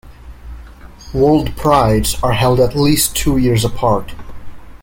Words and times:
WorldPrides 1.13 2.23
are 2.23 2.33
held 2.33 2.59
at 2.59 2.75
least 2.75 3.15
two 3.15 3.37
years 3.37 3.63
apart. 3.63 4.13